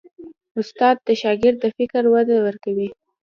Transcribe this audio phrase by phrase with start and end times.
[0.59, 2.89] استاد د شاګرد فکر ته وده ورکوي.